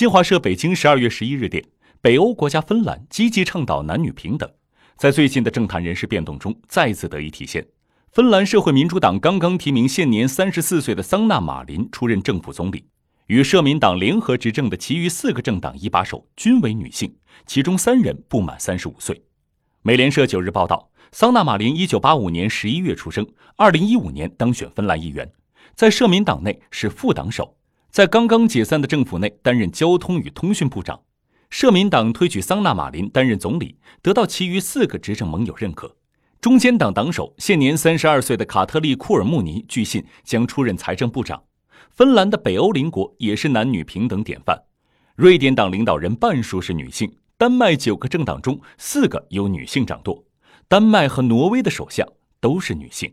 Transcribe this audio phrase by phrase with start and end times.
[0.00, 1.62] 新华社北京十二月十一日电，
[2.00, 4.50] 北欧国家芬兰积极倡导男女平等，
[4.96, 7.66] 在最近的政坛人事变动中再次得以体现。
[8.10, 12.86] 芬兰社会民主党刚刚提名现年三十四岁的桑纳马林出任政府总理，
[13.26, 17.14] 与社民党联合执政的其余四个政党一把手均为女性，
[17.44, 19.22] 其中三人不满三十五岁。
[19.82, 23.26] 美联社九日报道，桑纳马林一九八五年十一月出生，
[23.56, 25.30] 二零一五年当选芬兰议员，
[25.74, 27.58] 在社民党内是副党首。
[27.90, 31.00] 在刚刚解散的政府内担任交通与通讯部长，
[31.50, 35.96] 社民党推举桑纳马林担任总理，得到其余四个执政盟友认可。
[36.40, 41.42] 中间党党首现年三十二岁的卡特利库尔穆尼据信将出任财政部长。
[41.90, 44.62] 芬兰的北欧邻国也是男女平等典范，
[45.16, 50.24] 瑞典党领导人半数是女性，丹麦九个政党中四个由女性掌舵，
[50.68, 52.06] 丹麦和挪威的首相
[52.40, 53.12] 都是女性。